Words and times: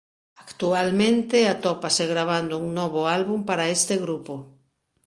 Actualmente 0.45 1.37
atópase 1.53 2.03
gravando 2.13 2.53
un 2.63 2.67
novo 2.79 3.01
álbum 3.17 3.39
para 3.49 3.69
este 3.77 3.93
grupo. 4.03 4.33